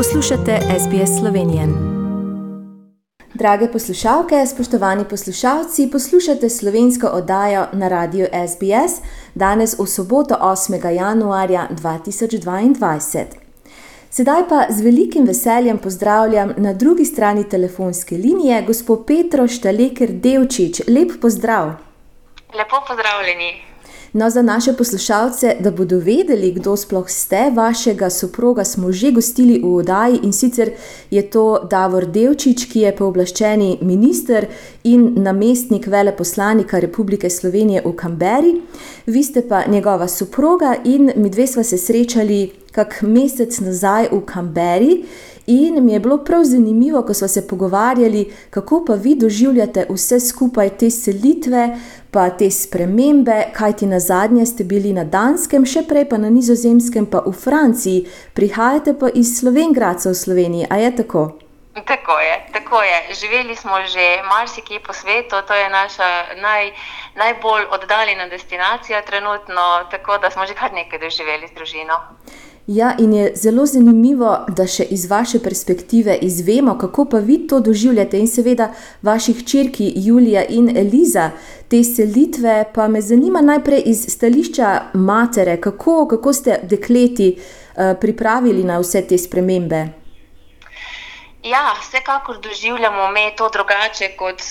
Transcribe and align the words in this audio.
Poslušate 0.00 0.58
SBS 0.78 1.20
Slovenije. 1.20 1.68
Drage 3.34 3.72
poslušalke, 3.72 4.46
spoštovani 4.46 5.04
poslušalci, 5.10 5.88
poslušate 5.92 6.48
slovensko 6.48 7.06
oddajo 7.06 7.66
na 7.72 7.88
radiju 7.88 8.26
SBS 8.48 9.02
danes 9.34 9.78
v 9.78 9.86
soboto 9.86 10.34
8. 10.34 10.90
januarja 10.90 11.68
2022. 11.70 13.24
Sedaj 14.10 14.48
pa 14.48 14.66
z 14.70 14.82
velikim 14.82 15.24
veseljem 15.24 15.78
pozdravljam 15.78 16.54
na 16.56 16.72
drugi 16.72 17.04
strani 17.04 17.48
telefonske 17.48 18.14
linije 18.14 18.62
gospod 18.62 19.06
Petro 19.06 19.48
Štaleker 19.48 20.10
Devčič. 20.12 20.80
Lep 20.88 21.10
pozdrav. 21.20 21.66
Lepo 22.54 22.76
pozdravljeni. 22.88 23.69
No, 24.12 24.30
za 24.30 24.42
naše 24.42 24.72
poslušalce, 24.72 25.56
da 25.60 25.70
bodo 25.70 25.98
vedeli, 25.98 26.52
kdo 26.52 26.76
sploh 26.76 27.10
ste, 27.10 27.50
vašega 27.54 28.10
soproga 28.10 28.64
smo 28.64 28.92
že 28.92 29.10
gostili 29.10 29.60
v 29.62 29.74
oddaji 29.74 30.18
in 30.22 30.32
sicer 30.32 30.70
je 31.10 31.22
to 31.30 31.68
Davor 31.70 32.06
Devčič, 32.06 32.64
ki 32.72 32.80
je 32.80 32.96
pooblaščeni 32.96 33.78
minister 33.82 34.46
in 34.84 35.12
namestnik 35.22 35.86
veleposlanika 35.86 36.80
Republike 36.80 37.30
Slovenije 37.30 37.82
v 37.84 37.92
Kamberi. 37.92 38.54
Vi 39.06 39.22
ste 39.22 39.46
pa 39.48 39.62
njegova 39.66 40.08
soproga 40.08 40.74
in 40.84 41.12
mi 41.16 41.30
dve 41.30 41.46
sva 41.46 41.62
se 41.62 41.78
srečali 41.78 42.50
kak 42.72 43.02
mesec 43.02 43.60
nazaj 43.60 44.08
v 44.12 44.20
Kamberi. 44.26 45.04
In 45.46 45.84
mi 45.84 45.92
je 45.92 46.00
bilo 46.00 46.18
prav 46.24 46.44
zanimivo, 46.44 47.02
ko 47.02 47.14
smo 47.14 47.28
se 47.28 47.48
pogovarjali, 47.48 48.32
kako 48.50 48.84
pa 48.86 48.94
vi 48.94 49.14
doživljate 49.14 49.86
vse 49.90 50.20
skupaj 50.20 50.70
te 50.78 50.90
selitve, 50.90 51.78
pa 52.10 52.30
te 52.30 52.50
spremembe, 52.50 53.44
kajti 53.52 53.86
na 53.86 54.00
zadnje 54.00 54.46
ste 54.46 54.64
bili 54.64 54.92
na 54.92 55.04
Danskem, 55.04 55.66
še 55.66 55.82
prej 55.88 56.08
pa 56.08 56.18
na 56.18 56.30
Nizozemskem, 56.30 57.06
pa 57.06 57.24
v 57.26 57.32
Franciji, 57.32 58.06
prihajate 58.34 58.94
pa 58.94 59.10
iz 59.14 59.38
Slovengradca 59.40 60.10
v 60.10 60.14
Sloveniji. 60.14 60.66
A 60.70 60.76
je 60.76 60.96
tako? 61.02 61.30
Tako 61.74 62.18
je, 62.18 62.46
tako 62.52 62.82
je. 62.82 63.14
Živeli 63.14 63.56
smo 63.56 63.82
že 63.86 64.22
marsikje 64.22 64.80
po 64.80 64.92
svetu, 64.92 65.36
to 65.46 65.54
je 65.54 65.68
naša 65.68 66.10
naj, 66.36 66.72
najbolj 67.14 67.64
oddaljena 67.70 68.28
destinacija 68.28 69.02
trenutno, 69.02 69.86
tako 69.90 70.18
da 70.18 70.30
smo 70.30 70.46
že 70.46 70.54
kar 70.54 70.72
nekaj 70.72 70.98
doživeli 70.98 71.48
z 71.48 71.54
družino. 71.54 71.98
Ja, 72.66 72.96
in 72.98 73.12
je 73.12 73.32
zelo 73.34 73.66
zanimivo, 73.66 74.30
da 74.56 74.66
še 74.66 74.84
iz 74.94 75.06
vaše 75.10 75.38
perspektive 75.38 76.14
izvemo, 76.22 76.76
kako 76.78 77.04
pa 77.04 77.18
vi 77.18 77.38
to 77.48 77.60
doživljate, 77.60 78.18
in 78.18 78.28
seveda 78.28 78.70
vaših 79.02 79.44
črki 79.44 79.92
Julija 79.96 80.44
in 80.48 80.76
Eliza, 80.76 81.30
te 81.68 81.84
selitve. 81.84 82.64
Pa 82.74 82.88
me 82.88 83.00
zanima 83.00 83.40
najprej 83.40 83.82
iz 83.86 84.04
stališča 84.08 84.80
matere, 84.94 85.56
kako, 85.60 86.06
kako 86.06 86.32
ste 86.32 86.60
dekleti 86.62 87.34
uh, 87.36 87.96
pripravili 88.00 88.64
na 88.64 88.78
vse 88.78 89.02
te 89.02 89.18
spremembe. 89.18 89.99
Ja, 91.42 91.74
vsekakor 91.80 92.38
doživljamo 92.38 93.08
me 93.08 93.36
to 93.36 93.48
drugače 93.48 94.16
kot 94.16 94.42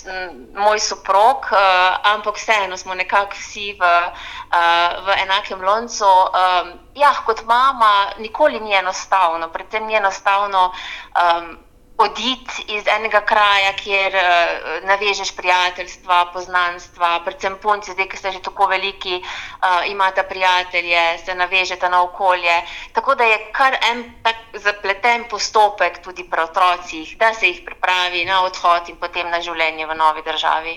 moj 0.55 0.79
soprog, 0.79 1.37
uh, 1.51 1.59
ampak 2.03 2.35
vseeno 2.35 2.77
smo 2.77 2.95
nekako 2.95 3.37
vsi 3.37 3.73
v, 3.79 3.85
uh, 3.85 5.05
v 5.05 5.17
enakem 5.23 5.61
loncu. 5.61 6.05
Um, 6.05 6.73
ja, 6.95 7.13
kot 7.25 7.43
mama, 7.45 8.09
nikoli 8.17 8.59
ni 8.59 8.73
enostavno, 8.73 9.49
predvsem 9.49 9.85
ni 9.85 9.95
enostavno. 9.95 10.71
Um, 11.13 11.57
oditi 11.99 12.63
iz 12.75 12.87
enega 12.97 13.21
kraja, 13.21 13.73
kjer 13.83 14.15
uh, 14.15 14.87
navežeš 14.87 15.33
prijateljstva, 15.35 16.19
poznanstva, 16.33 17.19
predvsem 17.25 17.57
punci, 17.61 17.91
zdaj, 17.91 18.07
ki 18.07 18.17
ste 18.17 18.31
že 18.31 18.41
tako 18.45 18.69
veliki, 18.71 19.19
uh, 19.19 19.83
imate 19.91 20.23
prijatelje, 20.23 21.01
se 21.25 21.35
navežete 21.35 21.89
na 21.89 22.03
okolje. 22.03 22.55
Tako 22.93 23.15
da 23.15 23.23
je 23.23 23.41
kar 23.51 23.75
en 23.91 24.03
tak 24.23 24.35
zapleten 24.63 25.27
postopek 25.29 25.99
tudi 26.03 26.23
pri 26.23 26.47
otrocih, 26.47 27.17
da 27.19 27.33
se 27.33 27.51
jih 27.51 27.61
pripravi 27.65 28.25
na 28.25 28.43
odhod 28.47 28.89
in 28.89 28.95
potem 28.95 29.29
na 29.29 29.41
življenje 29.41 29.85
v 29.85 29.99
novi 29.99 30.23
državi. 30.25 30.75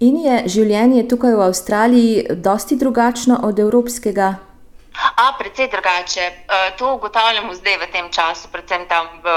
In 0.00 0.16
je 0.22 0.42
življenje 0.46 1.08
tukaj 1.10 1.34
v 1.34 1.46
Avstraliji 1.50 2.26
dosti 2.30 2.76
drugačno 2.78 3.40
od 3.42 3.58
evropskega? 3.58 4.47
A, 4.98 5.32
predvsej 5.38 5.68
drugače. 5.68 6.20
E, 6.20 6.34
to 6.78 6.94
ugotavljamo 6.94 7.54
zdaj 7.54 7.76
v 7.78 7.86
tem 7.92 8.06
času, 8.10 8.48
predvsem 8.52 8.86
tam 8.88 9.06
v 9.22 9.28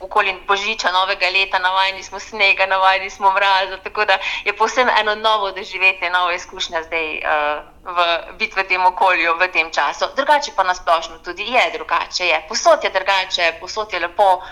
okolju 0.00 0.34
Božiča, 0.46 0.92
novega 0.92 1.30
leta, 1.32 1.58
navajeni 1.58 2.02
smo 2.02 2.20
snega, 2.20 2.66
navajeni 2.66 3.10
smo 3.10 3.32
mraza. 3.32 3.80
Tako 3.84 4.04
da 4.04 4.18
je 4.44 4.56
posebno 4.56 4.92
eno 5.00 5.14
novo 5.14 5.50
doživetje, 5.52 6.10
nova 6.10 6.32
izkušnja 6.32 6.82
zdaj 6.82 7.06
uh, 7.18 7.64
v, 7.96 7.98
biti 8.38 8.60
v 8.60 8.64
tem 8.68 8.84
okolju 8.86 9.36
v 9.40 9.48
tem 9.48 9.72
času. 9.72 10.12
Drugače 10.16 10.52
pa 10.56 10.64
nasplošno 10.64 11.18
tudi 11.24 11.48
je 11.52 11.70
drugače. 11.72 12.26
Je. 12.26 12.44
Posod 12.48 12.84
je 12.84 12.90
drugače, 12.90 13.52
posod 13.60 13.92
je 13.92 14.00
lepo, 14.00 14.36
uh, 14.36 14.44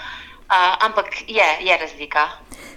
ampak 0.81 1.07
je, 1.27 1.49
je 1.61 1.79
razlika. 1.79 2.29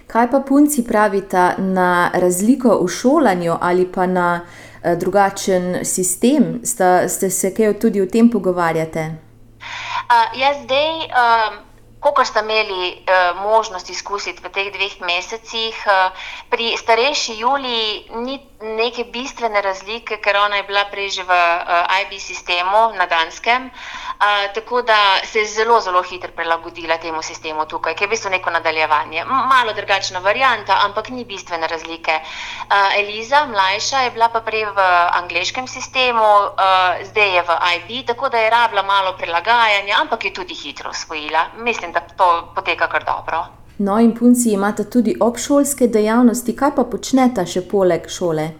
Kaj 0.06 0.30
pa 0.30 0.40
punci 0.40 0.84
pravita 0.84 1.54
na 1.58 2.10
razliko 2.14 2.78
v 2.84 2.88
šolanju 2.88 3.56
ali 3.60 3.92
pa 3.92 4.06
na. 4.06 4.40
Eh, 4.82 4.96
drugačen 4.96 5.84
sistem. 5.84 6.60
Sta, 6.64 7.08
ste 7.08 7.30
se 7.30 7.54
kaj 7.54 7.80
tudi 7.80 8.02
o 8.02 8.06
tem 8.06 8.30
pogovarjate? 8.30 9.10
Uh, 9.58 10.38
jaz 10.38 10.62
zdaj. 10.64 10.92
Um... 11.08 11.64
Ko 11.98 12.24
ste 12.24 12.40
imeli 12.40 12.94
uh, 12.94 13.42
možnost 13.42 13.90
izkusiti 13.90 14.38
v 14.38 14.48
teh 14.54 14.68
dveh 14.70 15.00
mesecih, 15.02 15.74
uh, 15.82 16.14
pri 16.46 16.76
starejši 16.78 17.34
Juliji 17.42 18.06
ni 18.22 18.38
neke 18.60 19.04
bistvene 19.04 19.60
razlike, 19.62 20.18
ker 20.18 20.36
ona 20.36 20.56
je 20.56 20.62
bila 20.66 20.84
prej 20.90 21.10
že 21.10 21.22
v 21.22 21.30
uh, 21.30 22.00
IB 22.02 22.18
sistemu 22.18 22.90
na 22.98 23.06
Danskem. 23.06 23.70
Uh, 23.70 24.50
tako 24.54 24.82
da 24.82 25.22
se 25.24 25.38
je 25.38 25.46
zelo, 25.46 25.80
zelo 25.80 26.02
hitro 26.02 26.32
prilagodila 26.34 26.98
temu 26.98 27.22
sistemu 27.22 27.66
tukaj, 27.66 27.94
ki 27.94 28.04
je 28.04 28.08
v 28.08 28.10
bistvu 28.10 28.30
neko 28.30 28.50
nadaljevanje. 28.50 29.24
Malo 29.24 29.72
drugačna 29.72 30.18
varijanta, 30.18 30.74
ampak 30.84 31.10
ni 31.14 31.24
bistvene 31.24 31.66
razlike. 31.66 32.18
Uh, 32.66 32.98
Eliza, 32.98 33.46
mlajša, 33.46 34.00
je 34.00 34.10
bila 34.10 34.28
pa 34.28 34.40
prej 34.40 34.66
v 34.66 34.88
angliškem 35.22 35.68
sistemu, 35.70 36.50
uh, 36.50 36.98
zdaj 37.06 37.30
je 37.36 37.42
v 37.42 37.50
IB, 37.78 38.06
tako 38.06 38.28
da 38.28 38.42
je 38.42 38.50
rabila 38.50 38.82
malo 38.82 39.14
prilagajanja, 39.14 40.02
ampak 40.02 40.24
je 40.24 40.34
tudi 40.34 40.54
hitro 40.54 40.90
usvojila. 40.90 41.46
Mislim, 41.62 41.92
da 41.92 42.00
to 42.00 42.50
poteka 42.54 42.90
kar 42.90 43.04
dobro. 43.04 43.67
No, 43.78 43.98
in 43.98 44.12
punci 44.14 44.52
imate 44.52 44.88
tudi 44.90 45.14
obšolske 45.20 45.86
dejavnosti, 45.86 46.56
kaj 46.56 46.74
pa 46.74 46.84
počnete 46.84 47.46
še 47.46 47.62
poleg 47.70 48.08
šole? 48.10 48.50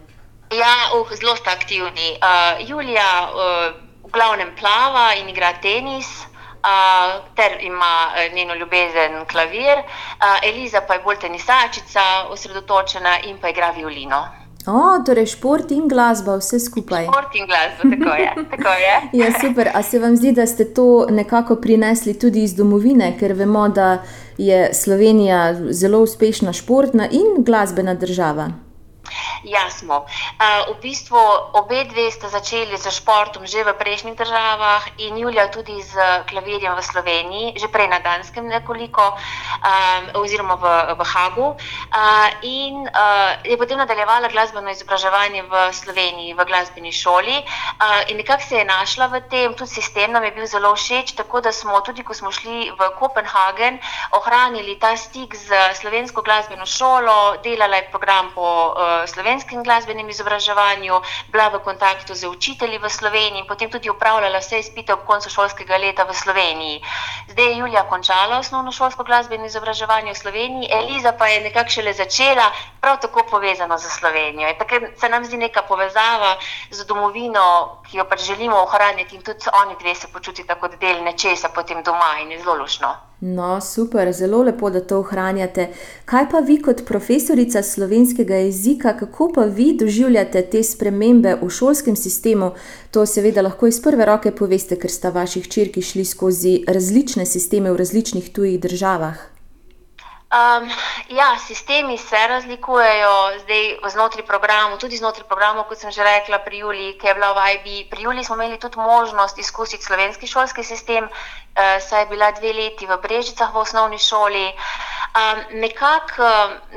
Ja, 0.54 0.74
uh, 0.94 1.10
zelo 1.18 1.34
sta 1.36 1.52
aktivni. 1.58 2.14
Uh, 2.22 2.64
Julija. 2.68 3.10
Uh, 3.34 3.88
v 4.08 4.12
glavnem 4.12 4.54
plava 4.56 5.12
in 5.20 5.28
igra 5.28 5.52
tenis. 5.60 6.08
Uh, 6.58 7.22
ter 7.36 7.60
ima 7.62 8.10
uh, 8.10 8.34
njeno 8.34 8.54
ljubezen 8.54 9.24
klavir, 9.30 9.78
uh, 9.78 10.42
Eliza 10.42 10.80
pa 10.80 10.94
je 10.94 11.04
bolj 11.04 11.20
tenisačica, 11.22 12.02
osredotočena 12.34 13.20
in 13.30 13.38
pa 13.38 13.48
igra 13.48 13.70
violino. 13.70 14.18
O, 14.68 15.02
torej 15.06 15.26
šport 15.26 15.70
in 15.72 15.88
glasba, 15.88 16.36
vse 16.36 16.60
skupaj. 16.60 17.06
Šport 17.08 17.34
in 17.40 17.46
glasba, 17.48 17.88
tako 17.96 18.14
je. 18.20 18.30
Tako 18.50 18.68
je. 18.68 18.94
ja, 19.20 19.32
super. 19.40 19.70
A 19.74 19.82
se 19.82 19.98
vam 19.98 20.16
zdi, 20.16 20.32
da 20.32 20.46
ste 20.46 20.64
to 20.64 21.06
nekako 21.10 21.56
prinesli 21.56 22.18
tudi 22.18 22.42
iz 22.42 22.54
domovine, 22.54 23.14
ker 23.18 23.32
vemo, 23.32 23.68
da 23.68 24.02
je 24.38 24.70
Slovenija 24.74 25.54
zelo 25.70 26.02
uspešna 26.04 26.52
športna 26.52 27.08
in 27.10 27.44
glasbena 27.44 27.94
država? 27.94 28.67
Ja, 29.42 29.70
smo. 29.70 30.02
Uh, 30.02 30.74
v 30.74 30.82
bistvu 30.82 31.18
obe 31.52 31.84
dve 31.84 32.10
sta 32.10 32.26
začeli 32.26 32.74
z 32.74 32.90
športom 32.90 33.46
že 33.46 33.62
v 33.62 33.70
prejšnjih 33.70 34.18
državah 34.18 34.82
in 34.98 35.14
Julija 35.14 35.46
tudi 35.54 35.78
z 35.78 35.94
klavirjem 36.26 36.74
v 36.74 36.82
Sloveniji, 36.82 37.54
že 37.54 37.70
prej 37.70 37.86
na 37.86 38.02
Danskem 38.02 38.48
nekoliko, 38.50 39.14
um, 39.14 40.02
oziroma 40.18 40.58
v, 40.58 40.66
v 40.98 41.00
Hagu. 41.06 41.48
Uh, 41.54 42.28
in 42.42 42.82
uh, 42.82 43.38
je 43.46 43.54
potem 43.54 43.78
nadaljevala 43.78 44.26
glasbeno 44.26 44.70
izobraževanje 44.74 45.46
v 45.46 45.54
Sloveniji, 45.70 46.34
v 46.34 46.42
glasbeni 46.42 46.90
šoli. 46.90 47.38
Uh, 47.78 48.10
in 48.10 48.18
nekako 48.18 48.42
se 48.42 48.54
je 48.58 48.64
našla 48.66 49.06
v 49.06 49.22
tem, 49.30 49.54
tudi 49.54 49.70
sistem 49.70 50.10
nam 50.12 50.24
je 50.26 50.34
bil 50.34 50.46
zelo 50.46 50.74
všeč, 50.74 51.14
tako 51.14 51.40
da 51.40 51.52
smo 51.54 51.78
tudi, 51.86 52.02
ko 52.02 52.14
smo 52.14 52.34
šli 52.34 52.74
v 52.74 52.80
Kopenhagen, 52.98 53.78
ohranili 54.18 54.74
ta 54.82 54.96
stik 54.98 55.38
z 55.38 55.54
slovensko 55.78 56.26
glasbeno 56.26 56.66
šolo, 56.66 57.38
delala 57.46 57.78
je 57.78 57.90
program 57.90 58.34
po 58.34 58.74
uh, 58.74 59.06
slovenskem 59.28 59.60
glasbenem 59.62 60.08
izobraževanju, 60.08 61.04
bila 61.28 61.52
v 61.52 61.60
kontaktu 61.60 62.16
z 62.16 62.24
učitelji 62.32 62.80
v 62.80 62.88
Sloveniji 62.88 63.44
in 63.44 63.46
potem 63.46 63.68
tudi 63.68 63.90
upravljala 63.92 64.40
vse 64.40 64.58
izpite 64.58 64.96
ob 64.96 65.04
koncu 65.04 65.28
šolskega 65.28 65.76
leta 65.76 66.08
v 66.08 66.16
Sloveniji. 66.16 66.80
Zdaj 67.28 67.44
je 67.44 67.58
Julija 67.60 67.84
končala 67.84 68.38
osnovno 68.40 68.72
šolsko 68.72 69.04
glasbeno 69.04 69.44
izobraževanje 69.44 70.16
v 70.16 70.16
Sloveniji, 70.16 70.72
Eliza 70.72 71.12
pa 71.12 71.28
je 71.28 71.44
nekako 71.44 71.68
šele 71.68 71.92
začela, 71.92 72.48
prav 72.80 72.96
tako 73.04 73.26
povezano 73.28 73.76
z 73.76 73.92
Slovenijo. 73.92 74.48
Tako 74.58 74.96
se 74.96 75.08
nam 75.08 75.24
zdi 75.24 75.36
neka 75.36 75.62
povezava 75.68 76.40
z 76.70 76.88
domovino, 76.88 77.84
ki 77.84 78.00
jo 78.00 78.08
pač 78.08 78.24
želimo 78.32 78.56
ohraniti 78.64 79.16
in 79.16 79.22
tudi 79.22 79.44
oni 79.52 79.76
dve 79.76 79.94
se 79.94 80.08
počutita 80.08 80.56
kot 80.56 80.80
del 80.80 81.04
nečesa 81.04 81.52
potem 81.52 81.84
doma 81.84 82.16
in 82.24 82.32
je 82.32 82.40
zelo 82.40 82.56
lušno. 82.64 83.07
No, 83.20 83.60
super, 83.60 84.12
zelo 84.12 84.42
lepo, 84.42 84.70
da 84.70 84.80
to 84.80 85.00
ohranjate. 85.02 85.68
Kaj 86.06 86.26
pa 86.30 86.38
vi, 86.38 86.60
kot 86.62 86.84
profesorica 86.86 87.62
slovenskega 87.62 88.36
jezika, 88.44 88.92
kako 88.96 89.32
pa 89.34 89.44
vi 89.44 89.72
doživljate 89.80 90.42
te 90.52 90.62
spremembe 90.62 91.34
v 91.42 91.48
šolskem 91.50 91.96
sistemu? 91.96 92.52
To 92.90 93.06
seveda 93.06 93.42
lahko 93.42 93.66
iz 93.66 93.80
prve 93.82 94.06
roke 94.06 94.30
poveste, 94.30 94.78
ker 94.78 94.90
sta 94.90 95.10
vaši 95.10 95.42
hčerki 95.48 95.82
šli 95.82 96.04
skozi 96.04 96.54
različne 96.68 97.26
sisteme 97.26 97.72
v 97.72 97.82
različnih 97.82 98.30
tujih 98.30 98.60
državah. 98.60 99.37
Um, 100.28 100.68
ja, 101.08 101.38
sistemi 101.38 101.98
se 101.98 102.16
razlikujejo 102.28 103.12
zdaj 103.40 103.78
znotraj 103.90 104.26
programov, 104.26 104.76
tudi 104.78 105.00
znotraj 105.00 105.24
programov, 105.24 105.64
kot 105.70 105.80
sem 105.80 105.88
že 105.90 106.04
rekla, 106.04 106.38
pri 106.44 106.58
Juli, 106.58 106.88
ki 107.00 107.06
je 107.08 107.14
bila 107.16 107.32
v 107.32 107.46
IB. 107.54 107.88
Pri 107.88 108.04
Juli 108.04 108.24
smo 108.24 108.36
imeli 108.36 108.60
tudi 108.60 108.76
možnost 108.76 109.38
izkusiti 109.38 109.84
slovenski 109.84 110.26
šolski 110.28 110.64
sistem, 110.64 111.08
uh, 111.08 111.80
saj 111.80 112.04
je 112.04 112.10
bila 112.12 112.28
dve 112.36 112.52
leti 112.52 112.84
v 112.84 113.00
Brežicah 113.00 113.54
v 113.54 113.64
osnovni 113.64 113.98
šoli. 113.98 114.52
Um, 115.08 115.60
Nekako 115.60 116.28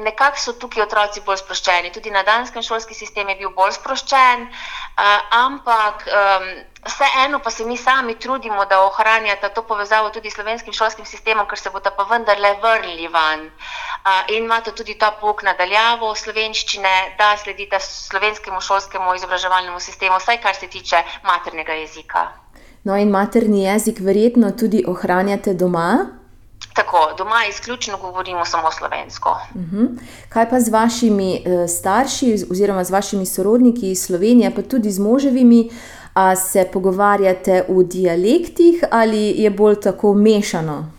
nekak 0.04 0.40
so 0.40 0.54
tukaj 0.54 0.86
otroci 0.86 1.22
bolj 1.26 1.42
sproščeni, 1.44 1.92
tudi 1.92 2.12
na 2.12 2.24
danskem 2.24 2.64
šolski 2.64 2.96
sistem 2.96 3.30
je 3.30 3.36
bil 3.44 3.52
bolj 3.56 3.76
sproščen, 3.80 4.48
uh, 4.48 5.40
ampak. 5.46 6.06
Um, 6.08 6.52
Vseeno 6.82 7.40
pa 7.40 7.52
se 7.52 7.66
mi 7.66 7.78
sami 7.78 8.16
trudimo, 8.16 8.66
da 8.66 8.82
ohranjata 8.82 9.50
to 9.50 9.62
povezavo 9.62 10.10
tudi 10.10 10.30
s 10.30 10.34
slovenskim 10.34 10.74
šolskim 10.74 11.06
sistemom, 11.06 11.46
ker 11.46 11.60
se 11.60 11.70
bodo 11.70 11.92
pa 11.98 12.04
vendarle 12.10 12.56
vrnili 12.64 13.08
van. 13.08 13.44
In 14.34 14.44
imate 14.44 14.72
tudi 14.72 14.96
ta 14.98 15.12
pouk 15.12 15.44
nadaljavo 15.46 16.16
slovenščine, 16.16 16.94
da 17.20 17.36
sledite 17.38 17.78
slovenskemu 17.80 18.62
šolskemu 18.62 19.14
izobraževalnemu 19.16 19.80
sistemu, 19.80 20.18
vsaj 20.18 20.42
kar 20.42 20.56
se 20.56 20.68
tiče 20.68 21.04
maternega 21.24 21.74
jezika. 21.74 22.32
No, 22.84 22.98
in 22.98 23.14
materni 23.14 23.64
jezik 23.64 24.02
verjetno 24.02 24.52
tudi 24.58 24.82
ohranjate 24.88 25.54
doma? 25.54 26.21
Tako, 26.74 27.14
doma 27.18 27.46
izključno 27.50 27.98
govorimo 27.98 28.46
samo 28.46 28.72
slovensko. 28.72 29.38
Uh 29.56 29.62
mhm. 29.62 29.78
-huh. 29.78 30.00
Kaj 30.30 30.50
pa 30.50 30.60
z 30.60 30.70
vašimi 30.70 31.44
uh, 31.46 31.70
starši, 31.70 32.46
oziroma 32.52 32.84
z 32.84 32.92
vašimi 32.92 33.26
sorodniki 33.26 33.92
iz 33.92 34.06
Slovenije, 34.06 34.56
pa 34.56 34.62
tudi 34.62 34.92
z 34.92 35.00
moževimi? 35.00 35.70
Se 36.52 36.68
pogovarjate 36.74 37.66
v 37.70 37.84
dialektih 37.84 38.84
ali 38.92 39.42
je 39.42 39.50
bolj 39.50 39.76
tako 39.82 40.14
mešano? 40.14 40.92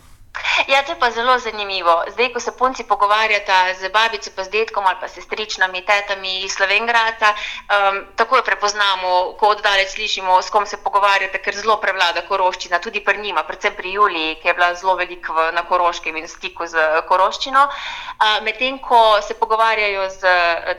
Ja, 0.71 0.83
to 0.83 0.91
je 0.91 0.99
pa 0.99 1.11
zelo 1.11 1.39
zanimivo. 1.39 2.03
Zdaj, 2.11 2.33
ko 2.33 2.39
se 2.39 2.51
punci 2.51 2.83
pogovarjata 2.83 3.73
z 3.79 3.89
babico, 3.89 4.31
pa 4.35 4.43
z 4.43 4.49
detkom 4.49 4.85
ali 4.85 4.97
pa 5.01 5.07
sestričnami, 5.07 5.81
tetami 5.85 6.43
iz 6.43 6.53
Slovengrada, 6.53 7.33
um, 7.33 8.05
tako 8.15 8.37
jo 8.37 8.43
prepoznamo, 8.43 9.33
ko 9.39 9.47
oddalec 9.47 9.91
slišimo, 9.91 10.41
s 10.41 10.49
kom 10.49 10.65
se 10.65 10.77
pogovarjate, 10.77 11.41
ker 11.41 11.55
zelo 11.55 11.77
prevlada 11.77 12.21
koroščina, 12.27 12.79
tudi 12.79 13.03
pri 13.03 13.17
njima, 13.21 13.43
predvsem 13.43 13.73
pri 13.77 13.93
Juliji, 13.93 14.35
ki 14.41 14.47
je 14.47 14.53
bila 14.53 14.73
zelo 14.75 14.95
veliko 14.95 15.33
na 15.53 15.63
koroškem 15.67 16.17
in 16.17 16.27
stiku 16.27 16.67
z 16.67 16.77
koroščino. 17.07 17.63
Uh, 17.63 18.43
Medtem, 18.43 18.79
ko 18.79 19.21
se 19.21 19.33
pogovarjajo 19.33 20.09
z 20.09 20.21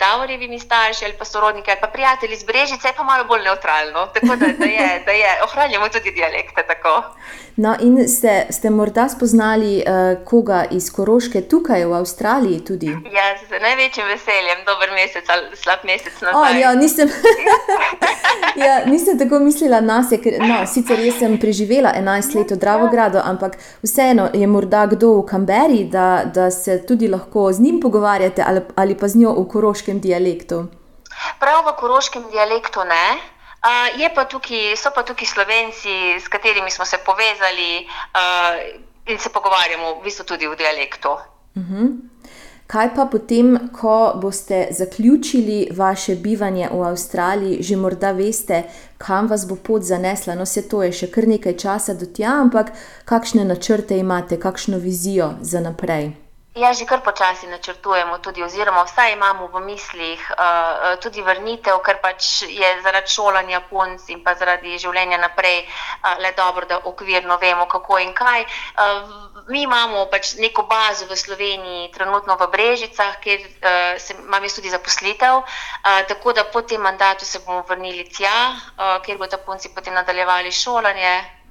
Davorjevimi 0.01 0.59
starši 0.59 1.05
ali 1.05 1.17
pa 1.19 1.25
sorodniki 1.25 1.71
ali 1.71 1.81
pa 1.81 1.89
prijatelji 1.89 2.35
iz 2.35 2.45
Brežice, 2.45 2.89
je 2.89 2.95
pa 2.97 3.03
malo 3.03 3.25
bolj 3.25 3.43
neutralno. 3.43 4.07
Tako 4.15 4.37
da, 4.37 4.47
da, 4.59 4.65
je, 4.65 5.03
da 5.07 5.13
je, 5.13 5.31
ohranjamo 5.45 5.89
tudi 5.89 6.11
dialekte. 6.11 6.63
Tako. 6.67 7.03
No, 7.57 7.77
in 7.81 8.09
ste, 8.09 8.47
ste 8.51 8.71
morda 8.71 9.09
spoznali 9.09 9.54
uh, 9.57 10.25
koga 10.25 10.65
iz 10.71 10.91
Koroške 10.93 11.43
tukaj 11.49 11.85
v 11.85 11.95
Avstraliji? 11.99 12.61
Tudi? 12.67 12.91
Ja, 12.91 13.27
z 13.39 13.61
največjim 13.63 14.07
veseljem, 14.09 14.63
dober 14.67 14.93
mesec 14.95 15.29
ali 15.29 15.57
slab 15.57 15.85
mesec 15.85 16.13
na 16.23 16.33
svetu. 16.33 16.61
Ja, 16.61 16.75
nisem, 16.75 17.11
ja, 18.65 18.85
nisem 18.87 19.19
tako 19.19 19.39
mislila 19.45 19.81
na 19.81 20.03
sebe. 20.03 20.39
No, 20.41 20.63
sicer 20.67 20.99
sem 21.19 21.37
preživela 21.41 21.95
11 21.97 22.39
let 22.39 22.55
v 22.57 22.59
Dravogradu, 22.61 23.21
ampak 23.25 23.59
vseeno 23.83 24.31
je 24.35 24.47
morda 24.47 24.87
kdo 24.87 25.19
v 25.21 25.27
Kamberi, 25.27 25.85
da, 25.91 26.25
da 26.25 26.51
se 26.51 26.81
tudi 26.87 27.09
lahko 27.09 27.53
z 27.53 27.61
njim 27.61 27.81
pogovarjate 27.81 28.43
ali, 28.47 28.65
ali 28.77 28.99
pa 28.99 29.09
z 29.09 29.23
njo 29.23 29.37
v 29.39 29.47
koroškem 29.49 30.01
dialektu. 30.01 30.67
Prav 31.39 31.63
v 31.69 31.77
koroškem 31.79 32.27
dialektu 32.31 32.85
ne. 32.89 33.07
Uh, 33.65 34.13
pa 34.15 34.25
tukaj, 34.29 34.77
so 34.77 34.93
pa 34.93 35.03
tukaj 35.03 35.25
slovenci, 35.25 36.21
s 36.21 36.29
katerimi 36.29 36.71
smo 36.71 36.85
se 36.85 36.99
povezali 37.01 37.89
uh, 38.13 38.61
in 39.07 39.19
se 39.19 39.29
pogovarjamo, 39.29 40.01
v 40.01 40.05
bistvu 40.05 40.25
tudi 40.25 40.47
v 40.49 40.57
dialektu. 40.57 41.09
Uh 41.55 41.63
mhm. 41.63 41.77
-huh. 41.77 42.15
Kaj 42.67 42.95
pa 42.95 43.05
potem, 43.07 43.69
ko 43.81 44.13
boste 44.23 44.69
zaključili 44.71 45.69
vaše 45.77 46.17
bivanje 46.17 46.69
v 46.73 46.83
Avstraliji, 46.83 47.63
že 47.63 47.77
morda 47.77 48.13
veste, 48.13 48.63
kam 48.99 49.27
vas 49.27 49.45
bo 49.49 49.57
pot 49.57 49.83
zanesla? 49.83 50.35
No, 50.35 50.47
se 50.47 50.69
to 50.69 50.83
je 50.83 50.93
še 50.93 51.11
kar 51.13 51.29
nekaj 51.29 51.57
časa 51.57 51.95
do 51.95 52.07
tja, 52.07 52.41
ampak 52.41 52.73
kakšne 53.05 53.45
načrte 53.45 53.99
imate, 53.99 54.41
kakšno 54.41 54.79
vizijo 54.79 55.35
za 55.41 55.61
naprej? 55.61 56.24
Ja, 56.55 56.71
že 56.71 56.87
kar 56.87 57.03
počasi 57.03 57.51
načrtujemo, 57.51 58.23
tudi, 58.23 58.39
oziroma 58.39 58.87
vsaj 58.87 59.19
imamo 59.19 59.51
v 59.51 59.59
mislih 59.67 60.23
uh, 60.39 60.95
tudi 61.03 61.19
vrnitev, 61.19 61.83
ker 61.83 61.99
pač 61.99 62.47
je 62.47 62.69
zaradi 62.79 63.11
šolanja 63.11 63.59
punc 63.67 64.07
in 64.15 64.23
pa 64.23 64.39
zaradi 64.39 64.79
življenja 64.79 65.19
naprej 65.19 65.67
uh, 65.67 66.15
le 66.23 66.31
dobro, 66.39 66.63
da 66.71 66.79
okvirno 66.87 67.43
vemo, 67.43 67.67
kako 67.67 67.99
in 67.99 68.15
kaj. 68.15 68.47
Uh, 68.79 69.43
mi 69.51 69.67
imamo 69.67 70.07
pač 70.07 70.39
neko 70.39 70.63
bazo 70.71 71.11
v 71.11 71.19
Sloveniji, 71.19 71.91
trenutno 71.91 72.39
v 72.39 72.47
Brežicah, 72.47 73.19
kjer 73.19 73.43
uh, 73.43 73.99
se, 73.99 74.15
imam 74.15 74.47
jaz 74.47 74.55
tudi 74.55 74.71
zaposlitev, 74.71 75.43
uh, 75.43 76.07
tako 76.07 76.39
da 76.39 76.47
po 76.47 76.63
tem 76.63 76.79
mandatu 76.79 77.27
se 77.27 77.43
bomo 77.43 77.67
vrnili 77.67 78.07
tja, 78.07 78.55
uh, 78.79 79.03
kjer 79.03 79.19
bodo 79.19 79.43
punci 79.43 79.75
potem 79.75 79.99
nadaljevali 79.99 80.55
šolanje. 80.55 81.43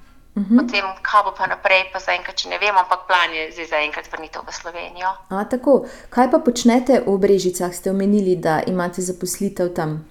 -hmm. 0.42 0.58
Potem, 0.58 0.84
kaj 1.02 1.22
bo 1.24 1.32
pa 1.32 1.46
naprej, 1.46 1.90
pa 1.92 1.98
zaenkrat, 1.98 2.36
če 2.36 2.48
ne 2.48 2.58
vemo, 2.58 2.78
ampak 2.82 3.06
plan 3.06 3.30
je 3.30 3.52
zdaj 3.52 3.66
zaenkrat 3.66 4.06
vrnitev 4.12 4.42
v 4.42 4.52
Slovenijo. 4.52 5.10
A, 5.30 5.44
tako. 5.44 5.86
Kaj 6.10 6.30
pa 6.30 6.38
počnete 6.38 7.02
v 7.06 7.18
Brežicah? 7.18 7.74
Ste 7.74 7.90
omenili, 7.90 8.36
da 8.36 8.62
imate 8.66 9.02
zaposlitev 9.02 9.74
tam? 9.74 10.04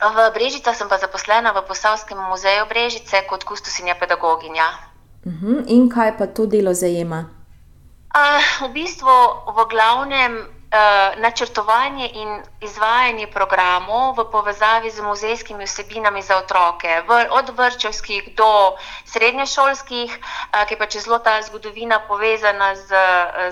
V 0.00 0.16
Brežicah 0.34 0.76
sem 0.76 0.88
pa 0.88 0.96
zaposlena 0.96 1.52
v 1.52 1.64
Posavskem 1.68 2.16
muzeju 2.16 2.64
Brežice 2.68 3.24
kot 3.28 3.44
kustosinja 3.44 3.94
pedagoginja. 4.00 4.68
Uh 5.24 5.32
-huh. 5.32 5.64
In 5.66 5.88
kaj 5.88 6.18
pa 6.18 6.26
to 6.26 6.46
delo 6.46 6.74
zajema? 6.74 7.28
Uh, 8.10 8.68
v 8.68 8.72
bistvu, 8.72 9.12
v 9.56 9.58
glavnem, 9.70 10.32
načrtovanje 11.16 12.10
in 12.14 12.42
izvajanje 12.60 13.26
programov 13.26 14.14
v 14.14 14.30
povezavi 14.30 14.90
z 14.90 15.02
muzejskimi 15.02 15.66
vsebinami 15.66 16.22
za 16.22 16.38
otroke, 16.38 17.02
od 17.30 17.50
vrčevskih 17.50 18.34
do 18.36 18.76
srednješolskih, 19.04 20.10
eh, 20.14 20.66
ki 20.66 20.76
pa 20.78 20.86
če 20.86 21.00
zelo 21.00 21.18
ta 21.18 21.42
zgodovina 21.42 21.98
povezana 22.06 22.74
z, 22.78 22.94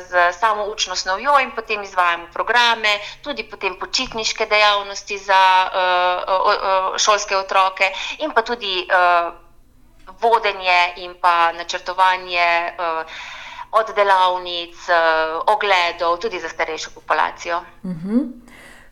z 0.06 0.32
samo 0.32 0.70
učno 0.70 0.94
snovjo 0.96 1.38
in 1.42 1.50
potem 1.50 1.82
izvajamo 1.82 2.30
programe, 2.32 2.98
tudi 3.22 3.42
potem 3.42 3.74
počitniške 3.74 4.46
dejavnosti 4.46 5.18
za 5.18 5.42
uh, 5.66 6.98
šolske 6.98 7.36
otroke 7.36 7.90
in 8.18 8.30
pa 8.30 8.42
tudi 8.42 8.86
uh, 8.86 9.34
vodenje 10.20 10.92
in 10.96 11.14
pa 11.20 11.52
načrtovanje. 11.52 12.72
Uh, 12.78 13.38
od 13.70 13.86
delavnic, 13.96 14.76
eh, 14.88 14.94
ogledov, 15.54 16.18
tudi 16.20 16.40
za 16.40 16.48
starejšo 16.48 16.90
populacijo. 16.94 17.60
Uh 17.82 17.90
mhm. 17.90 18.08
-huh. 18.08 18.32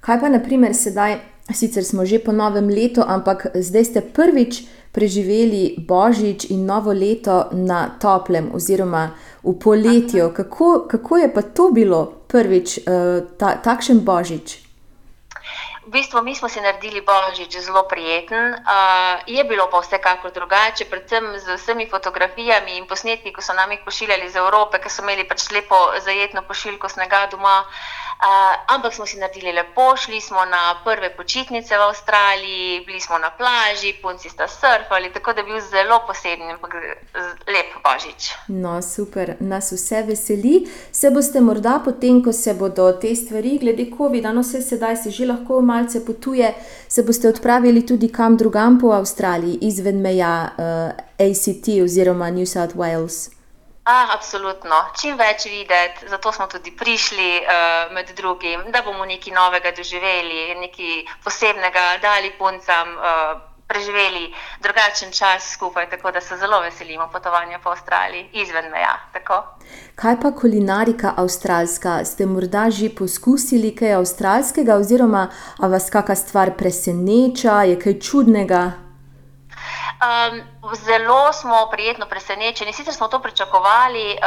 Kaj 0.01 0.21
pa, 0.21 0.29
naprimer, 0.29 0.75
sedaj, 0.75 1.17
sicer 1.53 1.85
smo 1.85 2.05
že 2.05 2.19
po 2.19 2.33
novem 2.33 2.69
letu, 2.69 3.03
ampak 3.07 3.47
zdaj 3.55 3.85
ste 3.85 4.01
prvič 4.01 4.63
preživeli 4.93 5.77
božič 5.79 6.51
in 6.51 6.65
novo 6.65 6.93
leto 6.93 7.49
na 7.53 7.91
toplem, 8.01 8.51
oziroma 8.55 9.11
v 9.43 9.53
poletju. 9.59 10.33
Kako, 10.35 10.87
kako 10.89 11.17
je 11.17 11.35
pa 11.35 11.43
to 11.43 11.71
bilo 11.71 12.25
prvič, 12.29 12.79
uh, 12.79 13.29
ta, 13.39 13.61
takšen 13.63 14.01
božič? 14.01 14.66
V 15.87 15.91
bistvu 15.91 16.23
mi 16.23 16.35
smo 16.35 16.49
si 16.49 16.61
naredili 16.61 17.01
božič 17.01 17.59
zelo 17.63 17.83
prijeten, 17.87 18.55
uh, 18.59 19.23
je 19.27 19.45
bilo 19.45 19.69
pa 19.71 19.79
vsekakor 19.79 20.33
drugače, 20.35 20.85
predvsem 20.91 21.39
z 21.39 21.55
vsemi 21.57 21.87
fotografijami 21.87 22.75
in 22.77 22.89
posnetki, 22.91 23.33
ko 23.33 23.43
so 23.43 23.55
nam 23.55 23.71
jih 23.71 23.85
pošiljali 23.85 24.27
iz 24.27 24.35
Evrope, 24.37 24.83
ker 24.83 24.91
so 24.91 25.07
imeli 25.07 25.29
pač 25.29 25.47
lepo 25.55 25.79
zajetno 26.03 26.43
pošiljko 26.43 26.89
snega 26.89 27.29
doma. 27.31 27.63
Uh, 28.17 28.75
ampak 28.75 28.95
smo 28.95 29.07
si 29.07 29.19
naredili 29.19 29.53
lepo, 29.53 29.97
šli 29.97 30.21
smo 30.21 30.45
na 30.45 30.81
prve 30.85 31.11
počitnice 31.17 31.77
v 31.77 31.83
Avstraliji, 31.83 32.81
bili 32.87 33.01
smo 33.01 33.19
na 33.19 33.31
plaži, 33.31 33.93
punci 34.03 34.29
sta 34.29 34.49
surfali, 34.49 35.13
tako 35.13 35.33
da 35.33 35.41
je 35.41 35.47
bil 35.47 35.61
zelo 35.61 36.01
poseben 36.07 36.51
in 36.51 36.57
lep 37.47 37.71
božič. 37.85 38.33
No, 38.49 38.83
super, 38.83 39.37
nas 39.41 39.73
vse 39.73 40.03
veseli. 40.03 40.65
Se 40.93 41.11
boste 41.11 41.41
morda 41.41 41.79
potem, 41.85 42.23
ko 42.25 42.33
se 42.33 42.55
bodo 42.55 42.93
te 42.93 43.15
stvari, 43.15 43.59
glede 43.61 43.91
COVID-a, 43.97 44.33
no 44.33 44.41
vse 44.41 44.63
sedaj 44.63 44.97
se 44.97 45.11
že 45.11 45.29
lahko 45.29 45.61
malce 45.77 46.05
potuje, 46.07 46.55
se 46.89 47.03
boste 47.03 47.29
odpravili 47.29 47.87
tudi 47.87 48.13
kam 48.13 48.37
drugam 48.37 48.81
po 48.81 48.93
Avstraliji, 48.97 49.59
izven 49.63 50.01
meja 50.01 50.35
uh, 50.51 51.27
ACT 51.27 51.69
oziroma 51.85 52.31
New 52.31 52.47
South 52.47 52.75
Wales. 52.75 53.37
Ah, 53.87 54.09
absolutno, 54.15 54.79
čim 55.01 55.15
več 55.15 55.45
videti, 55.47 56.09
zato 56.11 56.33
smo 56.33 56.49
tudi 56.51 56.73
prišli 56.75 57.29
uh, 57.39 57.93
med 57.95 58.11
drugim, 58.19 58.65
da 58.75 58.83
bomo 58.83 59.05
nekaj 59.07 59.35
novega 59.35 59.71
doživeli, 59.77 60.57
nekaj 60.59 61.05
posebnega 61.25 61.85
dali 62.03 62.33
puncam. 62.39 62.97
Uh, 62.99 63.56
preživeli 63.67 64.35
drugačen 64.61 65.13
čas 65.13 65.51
skupaj, 65.53 65.91
tako 65.91 66.11
da 66.11 66.21
se 66.21 66.37
zelo 66.37 66.61
veselimo 66.61 67.09
potovanja 67.13 67.59
po 67.59 67.71
Avstraliji, 67.71 68.29
izven 68.33 68.71
meja. 68.71 68.99
Tako. 69.13 69.43
Kaj 69.95 70.21
pa 70.23 70.33
kulinarika 70.33 71.15
avstralska? 71.17 72.05
Ste 72.05 72.27
morda 72.27 72.71
že 72.71 72.89
poskusili 72.99 73.75
kaj 73.77 73.95
avstralskega, 73.95 74.77
oziroma 74.77 75.29
vas 75.59 75.91
kakšna 75.91 76.15
stvar 76.15 76.57
preseneča, 76.57 77.63
je 77.63 77.79
kaj 77.81 78.01
čudnega? 78.01 78.87
Um, 79.97 80.43
zelo 80.75 81.33
smo 81.33 81.69
prijetno 81.71 82.07
presenečeni. 82.07 82.73
Sicer 82.73 82.95
smo 82.95 83.09
to 83.09 83.19
pričakovali 83.23 84.07
uh, 84.13 84.21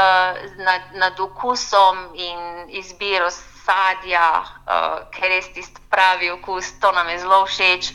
nad, 0.58 0.82
nad 0.94 1.20
okusom 1.20 1.98
in 2.14 2.40
izbiro 2.70 3.30
sadja, 3.70 4.42
uh, 4.42 4.98
ker 5.14 5.30
res 5.30 5.50
tisti 5.54 5.82
pravi 5.94 6.32
okus, 6.34 6.72
to 6.82 6.92
nam 6.92 7.10
je 7.10 7.20
zelo 7.22 7.46
všeč. 7.46 7.92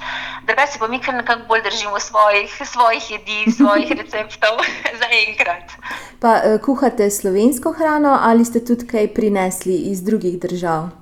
Drugače 0.46 0.78
pa 0.78 0.88
mi 0.88 1.00
kar 1.02 1.14
nekako 1.18 1.48
bolj 1.50 1.62
držimo 1.66 2.00
svojih, 2.00 2.50
svojih 2.64 3.10
jedi, 3.10 3.52
svojih 3.52 3.90
receptov 4.00 4.62
za 5.00 5.08
enkrat. 5.26 5.74
Pa 6.22 6.38
uh, 6.38 6.58
kuhate 6.62 7.10
slovensko 7.10 7.74
hrano 7.78 8.18
ali 8.22 8.44
ste 8.44 8.64
tudi 8.64 8.86
kaj 8.86 9.14
prinesli 9.14 9.90
iz 9.90 10.02
drugih 10.02 10.38
držav? 10.38 10.92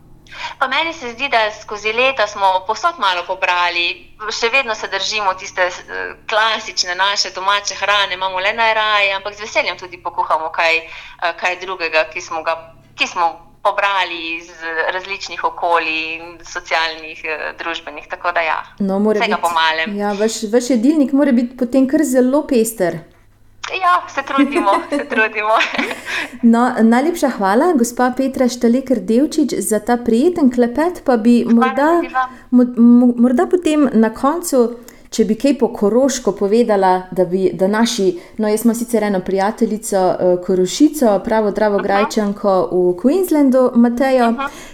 Pa 0.59 0.69
meni 0.69 0.95
se 0.97 1.13
zdi, 1.13 1.29
da 1.29 1.51
skozi 1.53 1.93
leta 1.93 2.27
smo 2.27 2.65
posod 2.67 2.97
malo 2.99 3.21
pobrali, 3.27 4.17
še 4.33 4.49
vedno 4.49 4.75
se 4.75 4.89
držimo 4.89 5.35
tiste 5.37 5.67
eh, 5.69 6.15
klasične 6.25 6.95
naše 6.97 7.35
domače 7.37 7.77
hrane, 7.77 8.15
imamo 8.15 8.41
le 8.41 8.55
najraje, 8.57 9.13
ampak 9.13 9.37
z 9.37 9.45
veseljem 9.45 9.77
tudi 9.79 10.01
pokuhamo 10.03 10.49
kaj, 10.49 10.81
kaj 11.37 11.61
drugega, 11.61 12.09
ki 12.09 12.21
smo 12.21 12.43
ga. 12.43 12.57
Ki 12.97 13.07
smo 13.07 13.52
pobrali 13.63 14.37
iz 14.37 14.51
različnih 14.93 15.45
okolij, 15.45 16.21
socialnih, 16.45 17.25
eh, 17.25 17.55
družbenih. 17.59 18.07
Tako 18.11 18.33
da, 18.33 18.41
ja, 18.41 18.59
no, 18.79 18.99
vsega 18.99 19.37
po 19.37 19.51
malem. 19.55 19.97
Ja, 19.97 20.13
vaš, 20.13 20.43
vaš 20.53 20.71
jedilnik 20.71 21.13
mora 21.13 21.33
biti 21.33 21.57
potem 21.57 21.89
kar 21.89 22.05
zelo 22.05 22.47
pester. 22.47 22.99
Ja, 23.71 24.03
se 24.15 24.23
trudimo, 24.23 24.71
se 24.91 25.05
trudimo. 25.11 25.55
No, 26.43 26.75
najlepša 26.83 27.29
hvala, 27.29 27.73
gospa 27.79 28.13
Petra 28.17 28.49
Štalekar 28.49 28.99
Devčič, 29.01 29.55
za 29.59 29.79
ta 29.79 29.97
prijeten 29.97 30.51
klepet. 30.51 31.03
Pa 31.07 31.17
bi 31.17 31.45
morda, 31.45 32.03
morda 33.17 33.47
potem 33.47 33.89
na 33.93 34.11
koncu 34.15 34.77
če 35.13 35.27
bi 35.29 35.37
kaj 35.37 35.55
po 35.61 35.69
koroško 35.77 36.33
povedala, 36.37 36.93
da 37.11 37.25
bi 37.29 37.51
da 37.59 37.69
naši, 37.69 38.09
no, 38.39 38.49
jaz 38.49 38.65
imam 38.65 38.77
sicer 38.77 39.05
eno 39.05 39.21
prijateljico, 39.21 40.03
uh, 40.09 40.45
Korošico, 40.47 41.19
pravo 41.25 41.51
Dravo 41.51 41.79
Grajčanko 41.85 42.55
v 42.73 42.95
Queenslandu, 43.03 43.67
Matejo. 43.77 44.33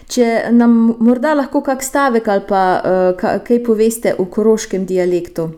Če 0.08 0.28
nam 0.54 0.76
morda 1.04 1.34
lahko 1.36 1.62
kak 1.64 1.82
stavek 1.84 2.28
ali 2.28 2.44
pa 2.48 2.62
uh, 2.78 3.26
kaj 3.44 3.64
poveste 3.66 4.14
v 4.18 4.28
koroškem 4.30 4.86
dialektu. 4.86 5.50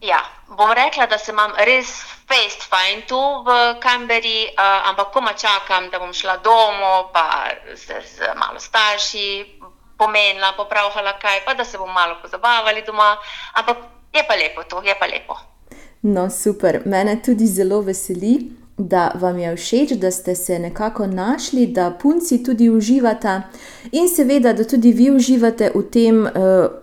Ja, 0.00 0.22
bom 0.54 0.70
rekla, 0.72 1.08
da 1.10 1.18
se 1.18 1.34
imam 1.34 1.52
res 1.66 1.90
fest 2.28 2.64
fajn 2.70 3.02
tu 3.10 3.18
v 3.44 3.58
Kamberi, 3.82 4.46
uh, 4.52 4.88
ampak 4.92 5.10
koma 5.12 5.34
čakam, 5.34 5.90
da 5.90 5.98
bom 5.98 6.14
šla 6.14 6.38
domov, 6.44 7.10
pa 7.12 7.50
se 7.74 8.00
z 8.04 8.32
malo 8.38 8.60
starši 8.62 9.57
pomenila, 9.98 10.52
popravila 10.56 11.18
kaj, 11.18 11.44
pa 11.46 11.54
da 11.54 11.64
se 11.64 11.78
bomo 11.78 11.92
malo 11.92 12.16
pozabavali 12.22 12.82
doma. 12.86 13.16
Ampak 13.54 13.76
je 14.12 14.22
pa 14.28 14.34
lepo 14.34 14.62
to, 14.70 14.82
je 14.82 14.94
pa 15.00 15.06
lepo. 15.06 15.34
No, 16.02 16.30
super. 16.30 16.82
Mene 16.84 17.22
tudi 17.22 17.46
zelo 17.46 17.80
veseli, 17.80 18.50
da 18.78 19.12
vam 19.14 19.38
je 19.38 19.56
všeč, 19.56 19.90
da 19.90 20.10
ste 20.10 20.34
se 20.34 20.58
nekako 20.58 21.06
našli, 21.06 21.66
da 21.66 21.90
punci 22.02 22.42
tudi 22.42 22.70
uživate 22.70 23.42
in 23.92 24.08
seveda, 24.08 24.52
da 24.52 24.64
tudi 24.64 24.92
vi 24.92 25.10
uživate 25.10 25.70
v 25.74 25.82
tem 25.90 26.22
uh, 26.22 26.30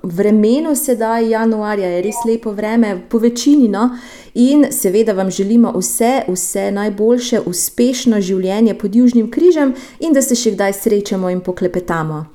vremenu, 0.03 0.75
sedaj 0.75 1.29
januarja 1.29 1.87
je 1.87 2.01
res 2.01 2.15
lepo 2.27 2.51
vreme, 2.51 3.01
po 3.09 3.17
večini. 3.17 3.67
No? 3.67 3.89
In 4.33 4.71
seveda 4.71 5.13
vam 5.13 5.31
želimo 5.31 5.71
vse, 5.77 6.21
vse 6.27 6.71
najboljše, 6.71 7.39
uspešno 7.45 8.21
življenje 8.21 8.73
pod 8.73 8.95
Južnim 8.95 9.31
križem 9.31 9.75
in 9.99 10.13
da 10.13 10.21
se 10.21 10.35
še 10.35 10.51
kdaj 10.51 10.73
srečamo 10.73 11.29
in 11.29 11.39
poklepetamo. 11.41 12.34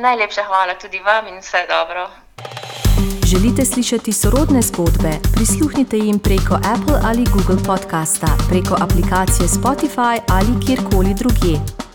Najlepša 0.00 0.42
hvala 0.46 0.74
tudi 0.74 0.98
vam 0.98 1.26
in 1.26 1.38
vse 1.38 1.66
dobro. 1.68 2.10
Želite 3.26 3.64
slišati 3.64 4.12
sorodne 4.12 4.62
zgodbe? 4.62 5.12
Prisluhnite 5.34 5.96
jim 5.96 6.18
preko 6.18 6.54
Apple 6.54 7.00
ali 7.04 7.24
Google 7.34 7.64
podcasta, 7.66 8.26
preko 8.48 8.74
aplikacije 8.84 9.48
Spotify 9.48 10.20
ali 10.28 10.66
kjerkoli 10.66 11.14
drugje. 11.14 11.87